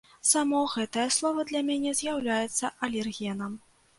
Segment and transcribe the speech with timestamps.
[0.27, 3.53] Само гэтае слова для мяне з'яўляецца алергенам.